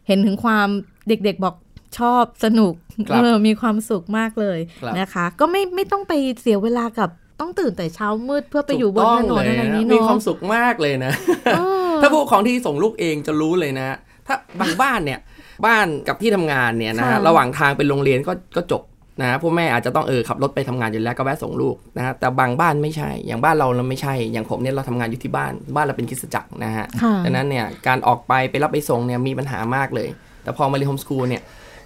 [0.08, 0.68] เห็นถึงความ
[1.08, 1.56] เด็กๆบอก
[2.00, 2.74] ชอบสนุก
[3.10, 11.14] ครับเออมีความสุขมากเลยครับนะคะ ก็ไม่ไม่ต้องไปเสียเวลากับต้องตื่นแต่เช้ามืดเพื่อไปอยู่บนถนนถูกต้งอะไรเลยนี้มีเนาะความสุขมากเลยนะ
[11.56, 15.20] เออถ้าผู้ปกครองที่ส่งลูกเองจะรู้เลยนะ ถ้าบางบ้านเนี่ย
[15.66, 18.82] บ้านกับที่ทำงานเนี่ยนะฮะค่ะระหว่างทางเป็นโรงเรียนก็ก็จบ
[19.22, 30.10] นะพ่อแม่อาจจะต้องเออขับรถไปทำงานอยู่แล้วก็แวะส่งลูกนะฮะแต่บางบ้านไม่ใช่ อย่างบ้านเราเราไม่ใช่ อย่างผมเนี่ยเราทำงานอยู่ที่บ้าน บ้านเราเป็นคริสตจักรนะฮะค่ะดังนั้นเนี่ยการออกไปไปรับไปส่งเนี่ยมีปัญหามากเลย
[30.44, 31.42] แต่พอมาเรียนโฮมสกูลเนี่ย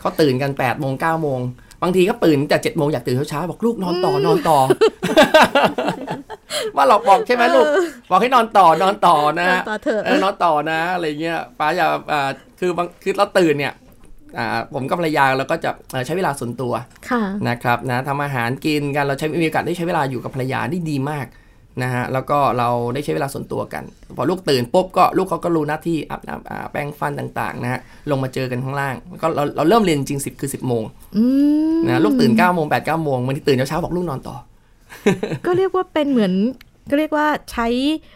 [0.05, 1.39] เขาตื่นกัน8ปดโมงเก้าโมง
[1.83, 4.59] บางทีก็ตื่นแต่เจ็ดโมงอยากตื่นเช้าๆบอกลูกนอนต่อนอนต่อ
[6.75, 7.65] ว่าเราบอกใช่ไหมลูก
[8.09, 13.73] บอกให้นอนต่อนอนต่อนะนอฮะนต่อเถอะเออนอนต่อนะอะไรเงี้ยป้าอย่าอ่าคือบางคือเราตื่นเนี่ย
[14.37, 16.73] อ่าผมกับภรรยาเราก็จะเอ่อใช้เวลาส่วนตัว
[17.09, 21.25] ค่ะนะครับนะทำอาหารกินกันเราใช้มีโอกาสได้ใช้เวลาอยู่กับภรรยาได้ดีมาก
[21.83, 23.83] นะฮะแล้วก็เราได้ใช้เวลาส่วนตัวกัน
[24.17, 30.83] พอลูกตื่นปุ๊บก็ลูกเขาก็รู้หน้าที่อาบน้ำอ่าแปรงฟันต่างๆนะฮะลงมาเจอกันข้างล่างก็เราเราเริ่มเรียนจริงสิบคือสิบโมง
[31.17, 31.23] อื
[31.75, 34.35] มนะลูกตื่น9ก้าโมงแปดเก้าโมงบางทีตื่นเช้าๆบอกลูกนอนต่อ
[35.45, 36.33] ก็เรียกว่าเป็นเหมือน
[36.89, 37.67] ก็เรียกว่าใช้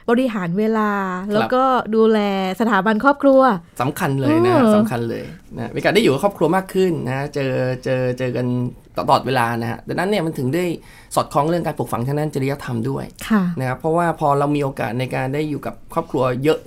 [0.09, 0.91] บริหารเวลา
[1.33, 1.63] แล้วก็
[1.95, 2.19] ดูแล
[2.59, 3.41] สถาบันครอบครัว
[3.81, 5.23] สำคัญเลยนะเออสำคัญเลย
[5.57, 8.45] นะมีการได้อยู่กับครอบครัวมากขึ้นนะเจอเจอเจอกัน
[9.07, 10.65] ตลอดเวลานะฮะดังนั้นเนี่ยมันถึงได้
[11.15, 16.59] สอดคล้องเรื่องการปลูกฝังทางด้านจริยธรรมด้วยค่ะนะครับเพราะว่าพอเรามีโอกาสในการได้อยู่กับครอบครัวเยอะ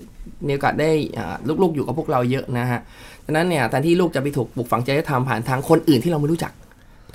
[0.47, 2.81] มีโอกาสได้อ่าลูกๆอยู่กับพวกเราเยอะนะฮะ
[3.25, 6.53] ดังนั้นเนี่ยแทนที่ลูกจะไปถูกปลูกฝังจริยธรรมผ่านทางคนอื่นที่เราไม่รู้จัก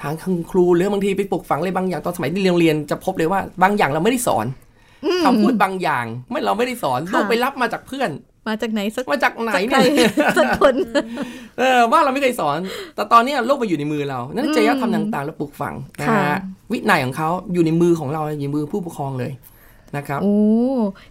[0.02, 4.46] ทางคุณครูหรือบางทีไปปลูกฝังอะไรบางอย่างตอนสมัยที่เรียนโรงเรียนจะพบเลยว่าบางอย่างเราไม่ได้สอน
[5.24, 8.10] คำพูดบางอย่างไม่เราไม่ได้สอนค่ะลูกไปรับมาจากเพื่อน
[8.48, 10.76] มาจากไหนสักมาจากไหนสักใครเนี่ยสักคน
[11.60, 12.60] เออว่าเราไม่เคยสอน
[12.96, 16.40] แต่ตอนนี้โลกมาอยู่ในมือเรา นั่นจริยธรรมต่างๆเราปลูกฝังนะค่ะฮะ
[16.72, 19.34] วินัยของเขาอยู่ในมือของเราอยู่ในมือผู้ปกครองเลย
[19.98, 20.38] นะครับโอ้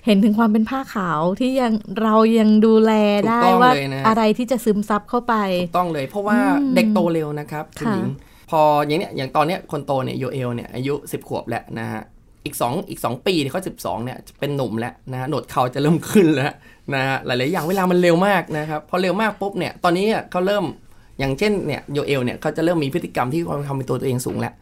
[0.05, 1.72] เห็นถึงความเป็นผ้าขาวที่ยัง
[2.03, 2.92] เรายังดูแล
[3.29, 8.09] ได้ถูกต้องว่าเลยนะอะไรที่จะซึมซับเข้าไปถูกต้องเลย เพราะว่าอืมเด็กโตเร็วนะครับคุณค่ะหญิง
[8.51, 12.03] พออย่างเนี้ยอย่างตอนเนี้ยคนโตเนี่ยโยเอลเนี่ยอายุ 10 ขวบแล้วนะฮะ
[12.46, 16.52] อีก2อีก 2 ปีที่เขา12เนี่ยจะเป็นหนุ่มแล้วนะฮะหนวดเขาจะเริ่มขึ้นแล้ว
[16.94, 20.64] นะฮะหลายๆอย่างเวลามันเร็วมากนะครับพอเร็วมากปุ๊บเนี่ยตอนนี้เขาเริ่ม
[21.18, 24.54] อย่างเช่นเนี่ยโยเอลเนี่ยเขาจะเริ่มมีพฤติกรรมที่ความเป็นตัวตัวเองสูงแล้ว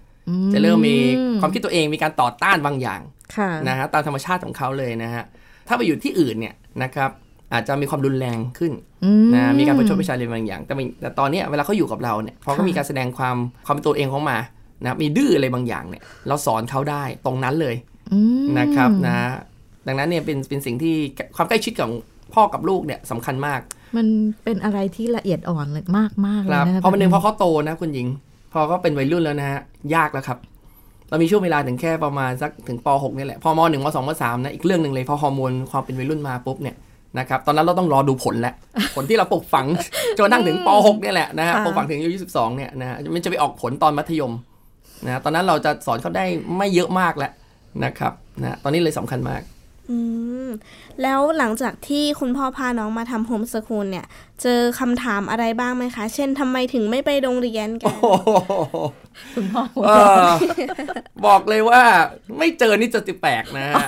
[0.52, 0.96] จะเริ่มมี
[1.40, 3.00] ความคิดตัวเองมีการต่อต้านบางอย่าง
[3.36, 5.24] ค่ะนะฮะตามธรรมชาติของเขาเลยนะฮะ
[5.68, 7.10] ถ้าไปอยู่ที่อื่นเนี่ยนะครับ
[7.52, 8.72] อาจจะมีความรุนแรงขึ้น
[9.04, 14.38] อืนะมีการประชดประชันอะไรบางอย่าง แต่มีแต่ตอนเนี้ยเวลาเขาอยู่กับเราเนี่ยพอเขามีการแสดงความความเป็นตัวเองของมา
[14.84, 17.74] นะมีดื้ออะไรบางอย่างเนี่ย เราสอนเขาได้ตรงนั้นเลย
[18.12, 19.18] อืมนะครับนะ
[19.86, 20.94] ดังนั้นเนี่ยเป็นเป็นสิ่งที่
[21.36, 21.92] ความใกล้ชิดของ
[22.34, 23.60] พ่อกับลูกเนี่ยสำคัญมาก
[23.96, 24.06] มัน
[24.44, 28.08] เป็นอะไรที่ละเอียดอ่อนเลยมากมากๆคเลยรับนะคะพอมันหนึ่งพอแบบเขาโตนะคุณหญิง
[28.52, 29.60] พอเขาเป็นวัยรุ่นแล้วนะฮะ
[29.94, 30.38] ยากแล้วครับ
[31.08, 36.76] เรามีช่วงเวลาถึงแค่ประมาณสักถึงป .6 นี่แหละพอม .1 ม .2 ม .3 นะอีกเรื่องหนึ่งเลยพอฮอร์โมนความเป็นวัยรุ่นมาปุ๊บเนี่ย
[37.18, 38.54] นะครับตอนนั้นเราต้องรอดูผลแล้ว
[38.96, 39.66] ผลที่เราปลูกฝัง
[40.16, 44.32] จนกระทั่งถึงป .6 เนี่ยแหละนะฮะปลูกฝังถึงอายุ22เนี่ยนะฮะมันจะไปออกผลตอนมัธยม
[45.06, 46.24] นะตอนนั้นเราจะสอนเขาได้
[46.56, 47.32] ไม่เยอะมากแล้ว
[47.84, 48.12] นะครับ
[48.42, 49.42] นะตอนนี้เลยสำคัญมาก
[49.90, 49.98] อื
[50.46, 50.48] ม
[51.02, 54.06] แล้วหลังจากที่คุณพ่อพาน้องมาทำโฮมสคูลเนี่ย
[54.42, 58.30] เจอคำถามอะไรบ้างไหมคะ เช่นทำไมถึงไม่ไปโรงเรียนกันโอ้โห
[59.34, 59.90] คุณพ่อหัวเอ
[60.20, 60.24] อ
[61.26, 61.82] บอกเลยว่า
[62.38, 63.86] ไม่เจอนี่จะติแปลกนะฮะ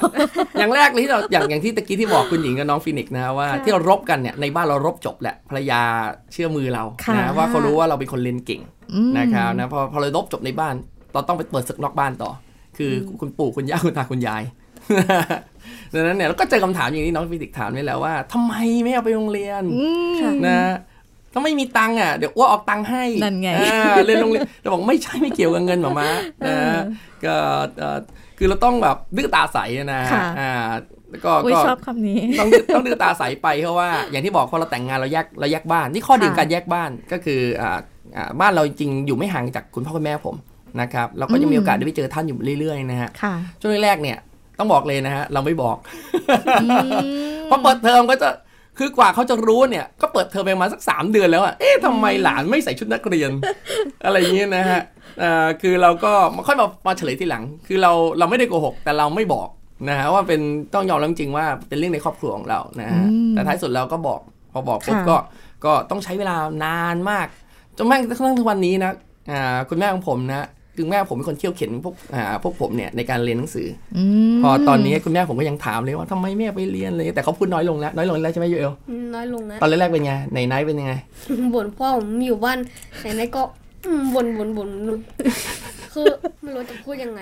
[0.59, 5.81] อย่างแรกเลยที่เราอย่างอย่างที่ตะกี้ที่บอกคุณหญิงกับน้องฟินิกซ์นะฮะว่าที่เรารบกันเนี่ยในบ้านเรารบจบแหละภรรยา
[6.33, 8.61] เชื่อมือเราค่ะนะว่าเขารู้ว่าเราเป็นคนเรียนเก่ง
[8.95, 10.75] อืมนะครับนะพอพอเรารบจบในบ้าน
[11.17, 12.31] เราต้องไปเปิดศึกนอกบ้านต่อ
[12.77, 14.43] คืออคุณปู่คุณย่าคุณตาคุณยาย
[15.93, 20.61] ดังนั้นเนี่ยเราก็เจอคำถามอย่างนี้น้องฟินิกซ์ถามไว้แล้วว่าทำไมไม่เอาไปโรงเรียนอืมนะ
[21.35, 26.11] ก็ไม่มีตังค์อะเดี๋ยวอ้วออกตังค์ให้นั่นไงอ่าเรียนโรงเรียนแต่บอกไม่ใช่ไม่เกี่ยวกับเงินหมอมา
[26.47, 26.57] นะ
[27.25, 27.35] ก็
[27.79, 27.99] เอ่อ
[28.39, 30.53] คือเราต้องแบบดื้อตาใสนะค่ะอ่า
[31.11, 37.79] แล้วก็อุ้ยก็ชอบคำนี้ต้องดื้อต้องดื้อตาใสไปเพราะว่า อย่างที่บอกพอเราแต่งงานเราแยกเราแยกบ้าน นี่ข้อดีของค่ะการแยกบ้านก็คืออ่า
[38.17, 40.35] อ่าบ้านเราจริงๆอยู่ไม่ห่างจากคุณพ่อคุณแม่ผม
[40.81, 44.19] นะครับเราก็จะมีโอกาสได้ไปเจอท่านอยู่เรื่อยๆนะฮะค่ะช่วงแรกๆเนี่ย
[44.59, 45.77] ต้องบอกเลยนะฮะเราไม่บอก
[47.49, 48.29] พอเปิดเทอมก็จะ
[48.79, 53.31] คือกว่าเขาจะรู้เนี่ย ก็เปิดเทอมไปประมาณสักสามเดือนแล้วอะเอ๊ะทำไมหลานไม่ใส่ชุดนักเรียน
[54.05, 54.81] อะไรอย่างเงี้ยนะฮะ
[55.23, 59.49] อ่าคือเราก็มาค่อยมามาเฉลยทีหลัง คือเราเราไม่ได้โกหก แต่เราไม่บอก
[59.89, 60.41] นะฮะว่าเป็น
[60.75, 64.21] ต้องยอมรับจริงๆว่าเป็นเรื่องในครอบครัวของเรานะฮะอืมแต่ท้ายสุดเราก็บอก
[64.53, 65.17] พอบอกปุ๊บค่ะก็
[65.65, 67.27] ก็ต้องใช้เวลานานมาก
[67.77, 68.93] จนแม้กระทั่งทุกวันนี้นะ
[69.31, 74.03] อ่าคุณแม่ของผมนะ คือแม่ผมเป็นคนเขี่ยวเข็นพวกอ่าพวกผมเนี่ยในการเรียนหนังสืออื
[74.35, 78.73] มพอตอนนี้คุณแม่ผมก็ยังถามเลยว่าทำไมแม่ไปเรียนเลยแต่เขาพูดน้อยลงแล้วน้อยลงแล้วใช่ไหมโยเอล
[79.15, 80.93] น้อยลงนะตอนแรกๆเป็นไงในไนท์เป็นยังไง
[81.55, 82.59] บ่นพ่อผมอยู่บ้าน
[83.01, 83.43] ไหนๆก็
[83.87, 84.69] อืมบ่นบ่นบ่น
[85.95, 86.07] คือ
[86.43, 87.21] ไม่รู้จะพูดยังไง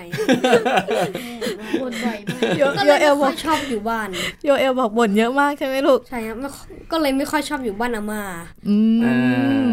[1.81, 4.07] บ่นบ่อยมากโยก็โยเลยเอไม่ลบค่ออกยชอบอยู่บ้าน
[4.45, 8.21] โยเอลบอกบ่นเยอะมากใช่ไหมลูกใช่ครับไม่ค่อยก็เลยไม่ค่อยชอบอยู่บ้านอาม่า
[8.67, 9.15] อืมอ่า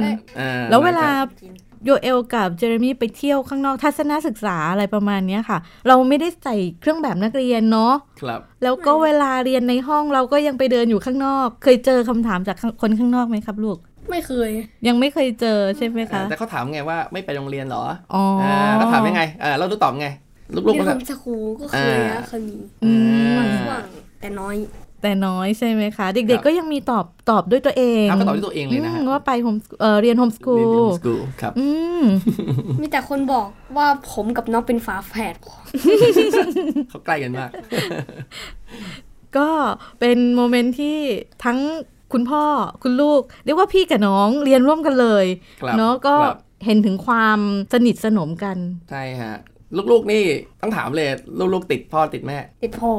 [0.03, 1.09] เอ้ยอ่าแล้วเวลา
[1.43, 1.53] จริง
[1.85, 13.79] โยเอลกับเจอร์มี่ไปเที่ยวข้างนอกทัศนศึกษาอะไรประมาณเนี้ยค่ะ เราไม่ได้ใส่เครื่องแบบนักเรียนเนาะครับ แล้วก็เวลาเรียนในห้องเราก็ยังไปเดินอยู่ข้างนอก เคยเจอคำถามจากคนข้างนอกไหมครับลูก
[14.11, 14.51] ไม่เคย
[14.89, 20.09] ยังไม่เคยเจอใช่ไหมคะ แต่เขาถามไงว่าไม่ไปโรงเรียนเหรออ๋อออ่าเขาถามยังไงอ่าเราดูตอบไง
[20.55, 22.93] ลูกๆเรียมันนโฮก็มสคูลก็เคยอ่านะเคยมีอื
[23.27, 23.83] มบางช่วง
[24.21, 24.57] แต่น้อย
[25.03, 31.67] แต่น้อยใช่ไหมคะ เด็กครับๆก็ยังมีตอบตอบด้วยตัวเองเขาก็ตอบด้วยตัวเองเลยนะฮะอืมว่าไปโฮมเอ่อเรียนโฮมสกูเรียนลสกูลครับอื
[32.01, 32.03] ม
[32.81, 35.35] มีแต่คนบอกว่าผมกับน้องเป็นฝาแฝด
[36.91, 37.51] เขาใกล้กันมาก
[39.37, 39.49] ก็
[40.01, 40.99] เป็นโมเมนต์ที่
[41.45, 41.59] ทั้ง
[42.13, 42.45] คุณพ่อ
[42.83, 45.27] คุณลูก เรียกว่าพี่กับน้องเรียนร่วมกันเลย
[45.61, 47.39] ครับเนาะก็ครับเห็นถึงความ
[47.73, 48.57] สนิทสนมกัน
[48.91, 49.35] ใช่ฮะ
[49.93, 50.23] ลูกๆนี่
[50.63, 51.09] ต้องถามเลย
[51.55, 52.93] ลูกๆติดพ่อติดแม่ ติดพ่อ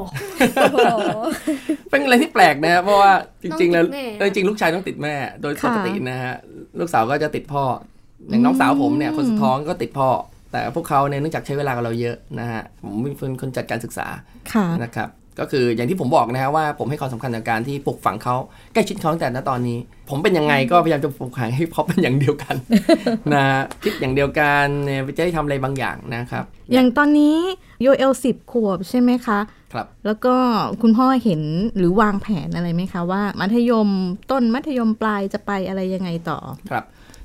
[1.89, 3.11] เป็นอะไรที่แปลกนะฮะเพราะว่า
[3.43, 6.33] จริง ๆ แล้วต้องติดแม่เออจริงๆลูกชายต้องติดแม่ โดยปค่ะกตินะฮะ
[6.79, 7.63] ลูกสาวก็จะติดพ่อ
[8.29, 10.09] อย่างน้องสาวผมเนี่ยอืมคนสุดท้องก็ติดพ่อ
[10.51, 14.07] แต่พวกเขาเนี่ยเนื่องจากใช้เวลากับเราเยอะนะฮะผมเป็นคนจัดการศึกษา
[14.53, 18.35] ค่ะนะครับ ก็คืออย่างที่ผมบอกนะฮะว่าผมให้ความสำคัญกับการที่ปลูกฝังเขา
[18.73, 19.77] ใกล้ชิดเขาตั้งแต่ณตอนนี้
[20.09, 22.55] ผมเป็นยังไงก็พยายามจะปลูกฝังให้เขาเป็นอย่างเดียวกัน
[23.33, 26.43] นะฮะคิดอย่างเดียวกันเนี่ยจะได้ทำอะไรบางอย่างนะครับ
[26.73, 27.37] อย่างตอนนี้
[27.81, 29.39] โยเอลสิบขวบใช่ไหมคะ
[29.73, 30.35] ครับ แล้วก็
[30.81, 31.41] คุณพ่อเห็น
[31.77, 33.89] หรือวางแผนอะไรไหมคะว่า มัธยม
[34.31, 36.83] ต้นมัธยมปลายจะไปอะไรยังไงต่อครับ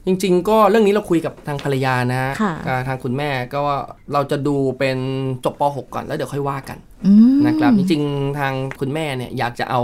[0.09, 3.79] จริง ๆ ก็เรื่องนี้เราคุยกับทางภรรยานะฮะค่ะกับทางคุณแม่ก็ว่า
[4.13, 4.99] เราจะดูเป็น
[5.45, 9.83] จบป .6 ก่อนแล้วเดี๋ยวค่อยว่ากันอืมนะครับจริงๆทางคุณแม่เนี่ยอยากจะเอา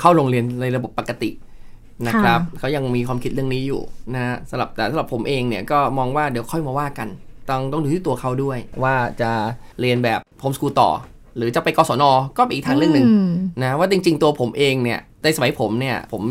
[0.00, 1.30] เข้าโรงเรียนในระบบปกติ
[2.06, 3.82] นะครับเขายังมีความคิดเรื่องนี้อยู่
[4.14, 7.08] นะฮะสำหรับแต่สำหรับผมเองเนี่ยก็มองว่าเดี๋ยวค่อยมาว่ากัน
[7.48, 9.30] ต้องต้องดูที่ตัวเขาด้วย ว่าจะ
[9.80, 10.90] เรียนแบบโฮมสกูลต่อ
[11.36, 12.04] หรือจะไปกศน
[12.38, 13.28] ก็เป็นอีกทางเรื่องหนึ่งม
[13.62, 16.22] นะว่าจริง ๆ ตัวผมเองเนี่ยในสมัยผมเนี่ยผม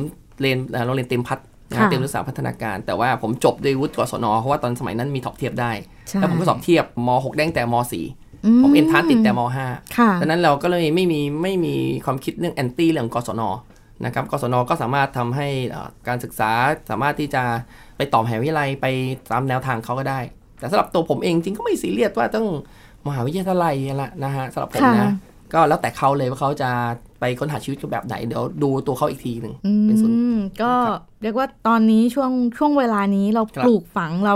[0.42, 1.40] เรียนเอ่อโรงเรียนเตรียมพัฒ
[1.80, 5.72] น์นะค่ะเตรียมศึกษาพัฒนาการ แต่ว่าผมจบด้วยวุฒิกศนเพราะว่าตอนสมัยนั้นมีสอบเทียบได้
[6.08, 7.76] ใช่แล้วผมก็สอบเทียบม .6 ได้ตั้งแต่ม
[8.22, 13.42] .4 ผมเอนทานติดแต่ม .5 ค่ะดังนั้นเราก็เลยไม่มีไม่มีความคิดเรื่องแอนตี้เรื่องกศน
[14.06, 16.52] นะครับกศนก็สามารถทำให้เอ่อการศึกษา
[16.90, 17.44] สามารถที่จะ
[17.98, 18.86] ไปต่อมหาวิทยาลัยไป
[19.32, 20.20] ตามแนวทางเขาก็ได้
[20.60, 22.48] แต่สำหรับตัวผมเองจริงก็ไม่ซีเรียสว่าต้อง
[23.08, 25.12] มหาวิทยาลัยละนะฮะสำหรับผมค่ะนะ
[25.54, 26.70] ก็แล้วแต่เขาเลยว่าเขาจะ
[27.24, 34.36] ไปค้นหาชีวิตแบบไหน เดี๋ยวดูตัวเขาอีกทีหนึ่งอืเป็นส่วนมก็นะครับเรียกว่าตอนนี้ช่วงช่วงเวลานี้เราครับปลูกฝังเรา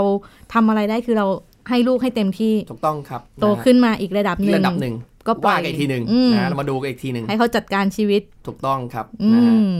[0.54, 1.26] ทำอะไรได้คือเรา
[1.68, 4.94] ให้ลูกให้เต็มที่ถูกต้องครับ โตะฮะขึ้นมาอีกระดับหนึ่งระดับหนึ่ง
[5.26, 9.74] ก็ปล่ว่าอยกันอีกทีหนึ่งอืมนะเรามาดูกันอีกทีหนึ่งให้เขาจัดการชีวิตถูกต้องครับอืนะฮะม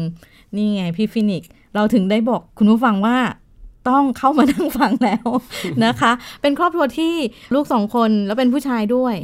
[0.56, 3.16] นี่ไงพี่ฟินิกซ์เราถึงได้บอกคุณผู้ฟังว่า
[3.88, 5.26] ต้องเข้ามานั่งฟังแล้ว
[5.84, 7.14] นะคะ เป็นครอบครัวที่
[7.54, 9.14] ลูกสองคนแล้วเป็นผู้ชายด้วย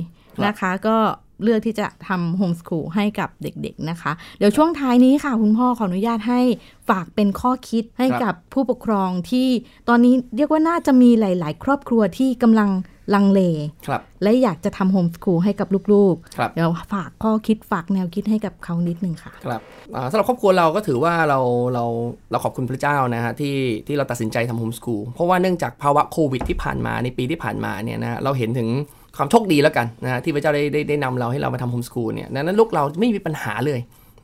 [0.47, 0.97] นะคะ ก็
[1.45, 6.41] เลือกที่จะทำโฮมส o ูลให้กับเด็กๆนะคะ เดี๋ยวช่วงท้ายนี้ค่ะ คุณพ่อขออนุญาตให้
[6.89, 9.49] ฝากเป็นข้อคิดให้กับผู้ปกครองที่
[9.89, 12.71] ตอนนี้เรียกว่าน่าจะมีหลาย ๆ ครอบครัวที่กำลัง
[13.15, 13.41] ลังเล
[13.87, 19.61] ครับและอยากจะทำโฮมส o ูลให้กับลูกครับๆเดี๋ยวฝากข้อคิดฝากแนวคิดให้กับเขานิดนึงค่ะ ครับ
[19.95, 21.41] อ่าสำหรับครอบครัวเราก็ถือว่าเรา
[21.75, 21.85] เรา
[22.31, 28.69] เราขอบคุณพระเจ้านะฮะที่ที่เราตัดสินใจทำโฮมสกูลเพราะว่าเนื่องจากภาวะโควิดที่ผ่านมาในปีที่ผ่านมาเนี่ยนะเราเห็นถึง
[29.17, 33.81] ความโชคดีแล้วกันนะฮะที่พระเจ้าได้ได้ได้นำเราให้เรามาทำโฮมสกูลเนี่ยดังนั้นลูกเราไม่มีปัญหาเลย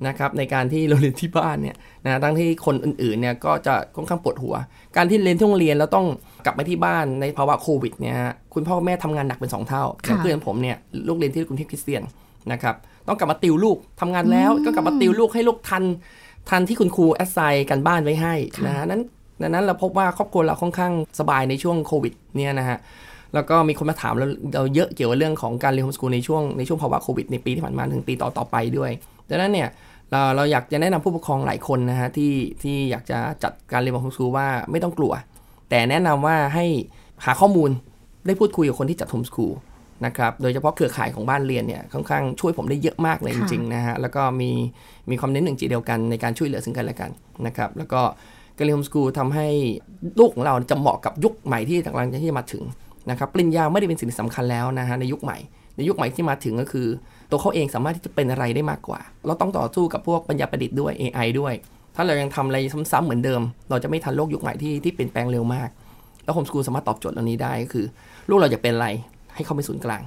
[0.06, 4.54] นะครับในการที่เราเรียนที่บ้านเนี่ยนะทั้งที่คนอื่นๆเนี่ยก็จะค่อนข้างปวดหัว
[4.96, 6.06] การที่เรียนที่โรงเรียนแล้วต้อง
[6.44, 10.76] กลับมาที่บ้านในภาวะโควิดเนี่ยฮะคุณพ่อคุณแม่ทำงานหนักเป็นสองเท่าอย่างเพื่อนผมเนี่ย
[11.08, 12.02] ลูกเรียนที่กรุงเทพคริสเตียน
[12.52, 12.74] นะครับ
[13.08, 15.84] ต้องกลับมาติวลูกทำงานแล้วก็กลับมาติวลูกให้ลูกทัน
[16.50, 18.34] ทันที่คุณครู assign การบ้านไว้ให้
[18.66, 19.02] นะฮะนั้น
[19.42, 22.78] ดังนั้นเราพบว่าครอบครัวเราค่อนข้างสบายในช่วงโควิดเนี่ยนะฮะ
[23.34, 28.90] แล้วก็มีคนมาถามเราเราเยอะเกี่ยวกับเรื่องของการเรียนโฮมสกูลในช่วงในช่วงภาวะโควิดในปีที่ผ่านมาถึงปีต่อๆไปด้วย
[29.28, 29.68] ดังนั้นเนี่ย
[30.10, 35.12] เราเราอยากจะแนะนำผู้ปกครองหลายคนนะฮะที่ที่อยากจะจัดการเรียนโฮมสกูลว่าไม่ต้องกลัว
[35.70, 36.66] แต่แนะนำว่าให้
[37.24, 37.70] หาข้อมูล
[38.26, 39.52] ได้พูดคุยกับคนที่จัดโฮมสกูล
[40.06, 44.50] นะครับโดยเฉพาะเครือข่ายของบ้านเรียนเนี่ยค่อนข้างช่วยผมได้เยอะมากเลยจค่ะริงๆนะฮะแล้วก็มี
[45.10, 47.10] มีความเน้นหนึ่งใจเดียวกันในการช่วยเหลือซึ่งกันและกัน
[47.46, 48.00] นะครับแล้วก็
[48.56, 49.46] การเรียนโฮมสกูลทำให้
[50.18, 52.62] ลูกของเราจะเหมาะกับยุคใหม่ที่กำลังจะที่จะมาถึง
[53.10, 55.38] นะครับปริญญาไม่ได้เป็นสิ่งที่สำคัญแล้วนะฮะในยุคใหม่
[55.76, 56.86] ในยุคใหม่ที่มาถึงก็คือ
[57.30, 61.54] ตัวเขาเองสามารถที่จะเป็นอะไรได้มากกว่า เราต้องต่อสู้กับพวกปัญญาประดิษฐ์ด้วย AI ด้วย
[61.96, 62.58] ถ้าเรายังทำอะไร
[62.92, 65.68] ซ้ำๆเหมือนเดิม เราจะไม่ทันโลกยุคใหม่ที่ที่เปลี่ยนแปลงเร็วมาก
[66.24, 67.86] แล้วโฮมสกูลสามารถตอบโจทย์เหล่านี้ได้ก็คือ
[68.28, 68.88] ลูกเราอยากเป็นอะไร
[69.34, 70.02] ให้เขาเป็นศูนย์กลาง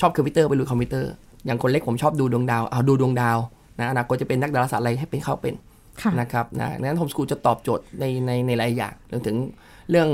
[0.00, 1.10] ชอบคอมพิวเตอร์ไปลุยคอมพิวเตอร์
[1.46, 3.38] อย่างคนเล็กผมชอบดูดวงดาวเอาดูดวงดาว
[3.78, 5.54] นะอนาคตจะเป็นนักดาราศาสตร์อะไรให้เป็นเขาเป็น
[6.02, 9.36] ค่ะนะครับนะดังนั้นโฮมสกูลจะตอบโจทย์ในในในหลายอย่างรวมถึง
[9.90, 10.08] เรื่อง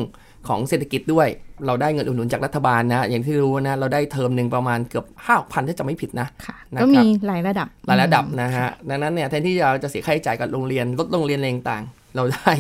[0.48, 1.28] ของเศรษฐกิจด้วย
[1.66, 12.52] เราได้เงินอุดหนุนจากรัฐบาลนะอย่างที่รู้นะเราได้เทอมหนึ่งประมาณเกือบห้าพันถ้าจะไม่ผิดนะค่ะนะครับก็มีหลายระดับหลายระดับนะฮะดังนั้นเนี่ยแทนที่เราจะเสียค่าใช้จ่ายกับโรงเรียนลดโรงเรียนอะไรต่างๆเราได้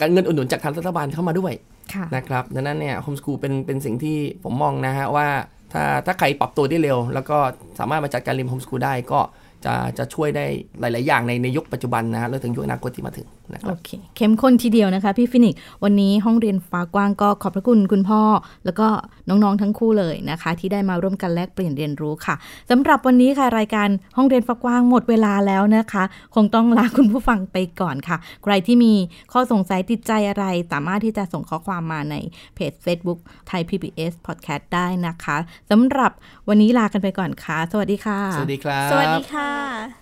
[0.00, 1.52] การเงินอุดหนุนจากทางรัฐบาลเข้ามาด้วย
[1.94, 5.26] ค่ะนะครับดังนั้นเนี่ยโฮมสกูลเป็นเป็นสิ่งที่ผมมองนะฮะว่า
[5.72, 7.38] ถ้าถ้าใครปรับตัวได้เร็ว แล้วก็
[7.78, 9.20] สามารถมาจัดการเรียนโฮมสกูลได้ก็
[9.64, 10.46] จะจะช่วยได้
[10.80, 18.22] หลาย ๆ อย่างในในยุคปัจจุบันนะฮะแล้วถึงยุคอนาคตที่มาถึงนะคโอรับเคเข้มข้นทีเดียวนะคะ พี่ฟินิกซ์วันนี้ห้องเรียนฟ้ากว้างก็ขอบพระคุณคุณพ่อ
[18.64, 18.86] แล้วก็
[19.28, 22.34] น้องๆทั้งคู่เลยนะคะ ที่ได้มาร่วมกันแลกเปลี่ยนเรียนรู้ค่ะ
[22.70, 28.92] สำหรับวันนี้ค่ะรายการห้องเรียนฟ้ากว้างหมดเวลาแล้วนะคะ คงต้องลาคุณผู้ฟังไปก่อนค่ะ ใครที่มี
[29.32, 32.16] ข้อสงสัยติดใจอะไร สามารถที่จะส่งข้อความมาใน
[32.54, 35.36] เพจ Facebook ไทย PBS Podcast ได้นะคะ
[35.70, 36.12] สำหรับ
[36.48, 40.01] วันนี้ลากันไปก่อนค่ะ สวัสดีค่ะ สวัสดีครับ สวัสดีค่ะ